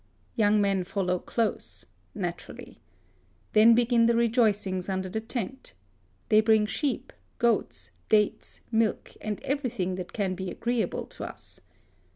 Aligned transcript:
Young 0.35 0.59
men 0.59 0.83
follow 0.83 1.19
close— 1.19 1.85
naturally. 2.25 2.79
Then 3.53 3.75
begin 3.75 4.07
the 4.07 4.15
rejoicings 4.15 4.89
under 4.89 5.09
the 5.09 5.21
tent. 5.21 5.75
They 6.29 6.41
bring 6.41 6.65
sheep, 6.65 7.13
goats, 7.37 7.91
dates, 8.09 8.61
milk, 8.71 9.11
and 9.21 9.39
every 9.43 9.69
thing 9.69 9.93
that 9.97 10.11
can 10.11 10.33
be 10.33 10.49
agreeable 10.49 11.05
to 11.05 11.25
us. 11.25 11.59